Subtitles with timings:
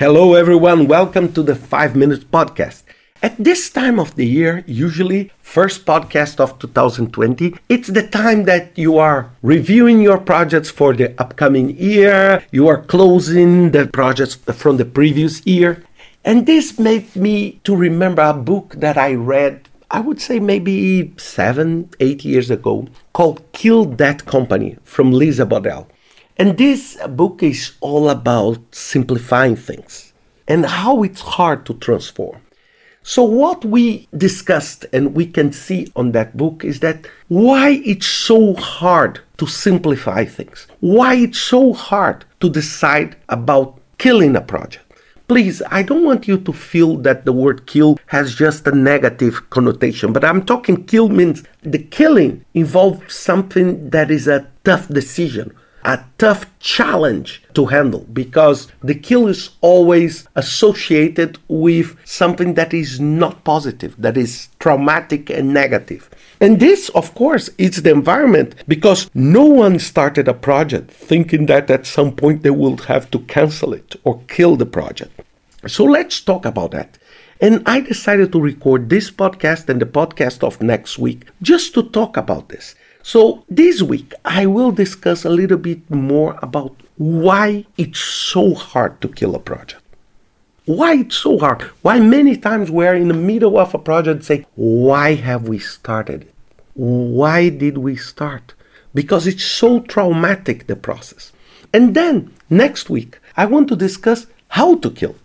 [0.00, 0.88] Hello, everyone.
[0.88, 2.84] Welcome to the 5 Minutes Podcast.
[3.22, 8.78] At this time of the year, usually first podcast of 2020, it's the time that
[8.78, 14.78] you are reviewing your projects for the upcoming year, you are closing the projects from
[14.78, 15.84] the previous year.
[16.24, 21.12] And this made me to remember a book that I read, I would say maybe
[21.18, 25.88] 7, 8 years ago, called Kill That Company from Lisa Bodell.
[26.40, 30.14] And this book is all about simplifying things
[30.48, 32.40] and how it's hard to transform.
[33.02, 38.06] So, what we discussed and we can see on that book is that why it's
[38.06, 44.86] so hard to simplify things, why it's so hard to decide about killing a project.
[45.28, 49.50] Please, I don't want you to feel that the word kill has just a negative
[49.50, 55.54] connotation, but I'm talking kill means the killing involves something that is a tough decision
[55.84, 63.00] a tough challenge to handle because the kill is always associated with something that is
[63.00, 66.10] not positive, that is traumatic and negative.
[66.40, 71.70] And this, of course, is the environment because no one started a project thinking that
[71.70, 75.20] at some point they will have to cancel it or kill the project.
[75.66, 76.98] So let's talk about that.
[77.42, 81.82] And I decided to record this podcast and the podcast of next week just to
[81.84, 82.74] talk about this.
[83.02, 89.00] So, this week I will discuss a little bit more about why it's so hard
[89.00, 89.82] to kill a project.
[90.66, 91.62] Why it's so hard?
[91.82, 95.58] Why many times we're in the middle of a project and say, Why have we
[95.58, 96.34] started it?
[96.74, 98.54] Why did we start?
[98.94, 101.32] Because it's so traumatic, the process.
[101.72, 105.16] And then next week, I want to discuss how to kill.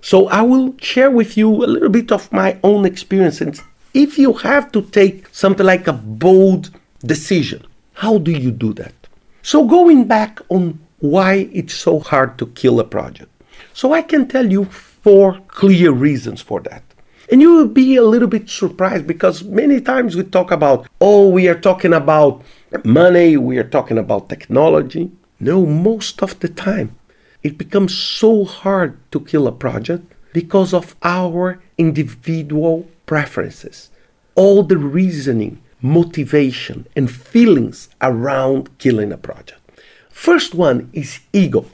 [0.00, 3.62] So I will share with you a little bit of my own experiences.
[3.92, 6.70] If you have to take something like a bold
[7.06, 7.66] decision.
[7.94, 8.94] How do you do that?
[9.42, 13.30] So, going back on why it's so hard to kill a project.
[13.72, 16.82] So, I can tell you four clear reasons for that.
[17.30, 21.28] And you will be a little bit surprised because many times we talk about, oh,
[21.28, 22.42] we are talking about
[22.84, 25.10] money, we are talking about technology.
[25.40, 26.96] No, most of the time
[27.42, 33.90] it becomes so hard to kill a project because of our individual preferences.
[34.34, 39.60] All the reasoning motivation, and feelings around killing a project.
[40.08, 41.66] First one is ego.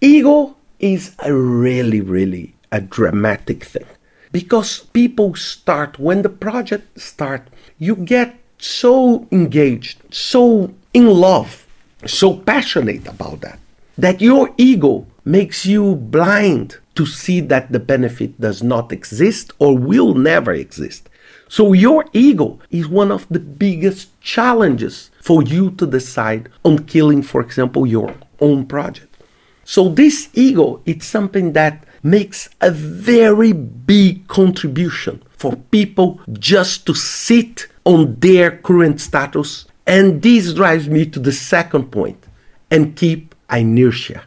[0.00, 3.86] Ego is a really, really a dramatic thing
[4.32, 7.48] because people start when the project start
[7.78, 11.68] you get so engaged so in love
[12.04, 13.60] so passionate about that
[13.96, 19.78] that your ego makes you blind to see that the benefit does not exist or
[19.78, 21.08] will never exist
[21.48, 27.22] so, your ego is one of the biggest challenges for you to decide on killing,
[27.22, 29.16] for example, your own project.
[29.64, 36.94] So, this ego, it's something that makes a very big contribution for people just to
[36.94, 39.66] sit on their current status.
[39.86, 42.22] And this drives me to the second point
[42.70, 44.24] and keep inertia.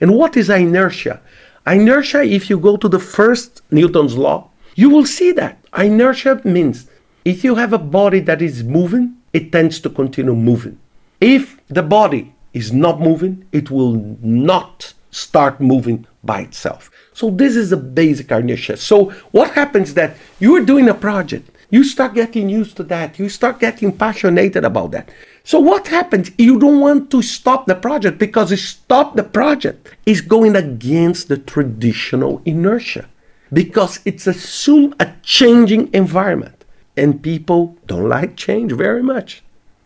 [0.00, 1.20] And what is inertia?
[1.66, 6.86] Inertia, if you go to the first Newton's law, you will see that inertia means
[7.24, 10.78] if you have a body that is moving, it tends to continue moving.
[11.20, 16.90] If the body is not moving, it will not start moving by itself.
[17.12, 18.76] So this is a basic inertia.
[18.76, 23.28] So what happens that you're doing a project, you start getting used to that, you
[23.28, 25.10] start getting passionate about that.
[25.42, 26.30] So what happens?
[26.38, 31.38] You don't want to stop the project because stop the project is going against the
[31.38, 33.08] traditional inertia
[33.52, 36.64] because it's assume a changing environment
[36.96, 39.42] and people don't like change very much.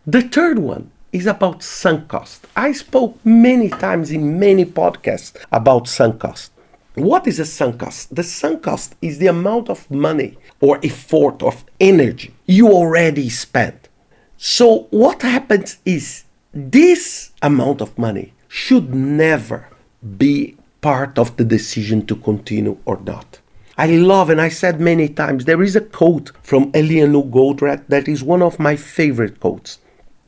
[0.07, 2.47] The third one is about sunk cost.
[2.57, 6.53] I spoke many times in many podcasts about sunk cost.
[6.95, 8.15] What is a sunk cost?
[8.15, 13.89] The sunk cost is the amount of money or effort of energy you already spent.
[14.37, 19.69] So what happens is this amount of money should never
[20.17, 23.40] be part of the decision to continue or not.
[23.81, 28.09] I love, and I said many times, there is a quote from Eliyahu Goldratt that
[28.09, 29.79] is one of my favorite quotes.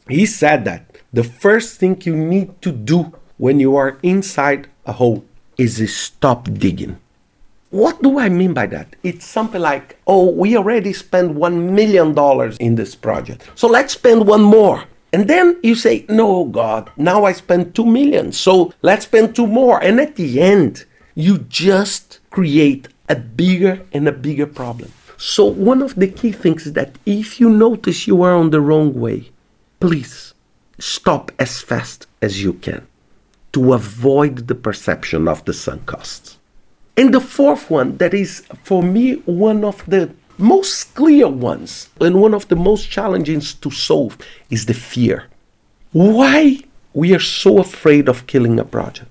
[0.08, 4.92] He said that the first thing you need to do when you are inside a
[4.92, 5.22] hole
[5.58, 6.96] is stop digging.
[7.68, 8.96] What do I mean by that?
[9.02, 12.16] It's something like, oh, we already spent $1 million
[12.58, 14.84] in this project, so let's spend one more.
[15.12, 19.46] And then you say, no, God, now I spent 2 million, so let's spend two
[19.46, 19.78] more.
[19.84, 24.90] And at the end, you just create a bigger and a bigger problem.
[25.18, 28.60] So, one of the key things is that if you notice you are on the
[28.60, 29.30] wrong way,
[29.78, 30.34] please
[30.78, 32.86] stop as fast as you can
[33.52, 36.38] to avoid the perception of the sunk costs.
[36.96, 42.20] And the fourth one, that is for me one of the most clear ones and
[42.20, 44.16] one of the most challenging to solve,
[44.48, 45.26] is the fear.
[45.92, 46.60] Why
[46.94, 49.10] we are so afraid of killing a project?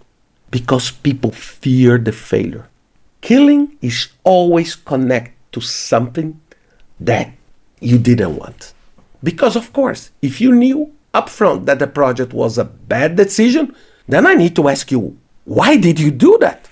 [0.50, 2.68] Because people fear the failure.
[3.22, 6.40] Killing is always connected to something
[7.00, 7.32] that
[7.80, 8.74] you didn't want.
[9.24, 13.76] Because, of course, if you knew upfront that the project was a bad decision,
[14.08, 16.70] then I need to ask you, why did you do that?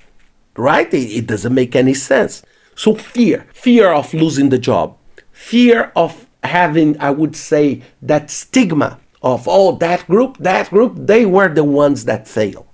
[0.55, 0.91] Right?
[0.93, 2.43] It, it doesn't make any sense.
[2.75, 4.97] So, fear fear of losing the job,
[5.31, 11.25] fear of having, I would say, that stigma of, oh, that group, that group, they
[11.25, 12.68] were the ones that failed.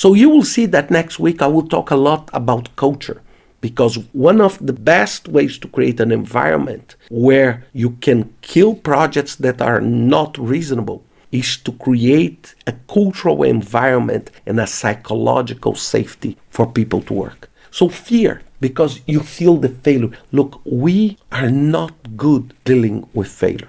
[0.00, 3.20] So, you will see that next week I will talk a lot about culture
[3.60, 9.34] because one of the best ways to create an environment where you can kill projects
[9.36, 16.66] that are not reasonable is to create a cultural environment and a psychological safety for
[16.66, 17.50] people to work.
[17.70, 20.16] So, fear, because you feel the failure.
[20.32, 23.68] Look, we are not good dealing with failure.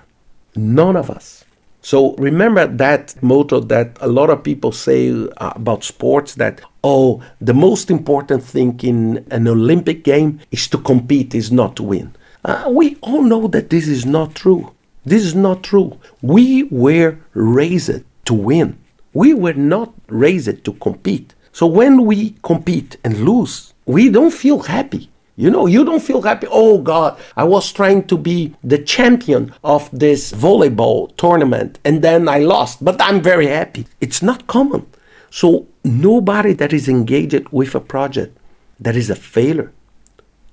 [0.56, 1.44] None of us.
[1.82, 7.24] So remember that motto that a lot of people say uh, about sports that oh
[7.40, 12.16] the most important thing in an Olympic game is to compete is not to win.
[12.46, 14.72] Uh, we all know that this is not true.
[15.06, 15.98] This is not true.
[16.22, 18.78] We were raised to win.
[19.14, 21.34] We were not raised to compete.
[21.52, 25.10] So when we compete and lose, we don't feel happy.
[25.36, 26.48] You know, you don't feel happy.
[26.50, 32.28] Oh God, I was trying to be the champion of this volleyball tournament and then
[32.28, 33.88] I lost, but I'm very happy.
[34.02, 34.86] It's not common.
[35.30, 38.38] So nobody that is engaged with a project
[38.80, 39.72] that is a failure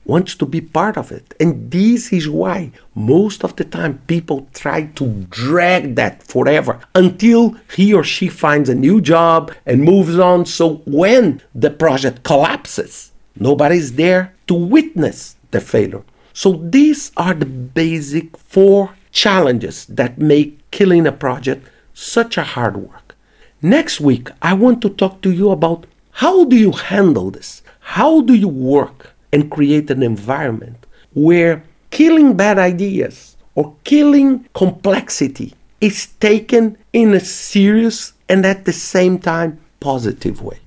[0.04, 1.34] wants to be part of it.
[1.38, 7.56] And this is why most of the time people try to drag that forever until
[7.76, 10.46] he or she finds a new job and moves on.
[10.46, 16.02] So when the project collapses, nobody's there to witness the failure.
[16.32, 22.76] So these are the basic four challenges that make killing a project such a hard
[22.76, 23.16] work.
[23.60, 27.62] Next week, I want to talk to you about how do you handle this?
[27.80, 35.54] How do you work and create an environment where killing bad ideas or killing complexity
[35.80, 40.58] is taken in a serious and at the same time positive way.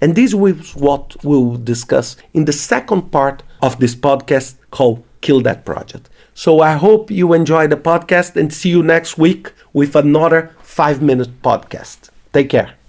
[0.00, 5.40] And this is what we'll discuss in the second part of this podcast called Kill
[5.42, 6.08] That Project.
[6.34, 11.02] So I hope you enjoy the podcast and see you next week with another five
[11.02, 12.08] minute podcast.
[12.32, 12.79] Take care.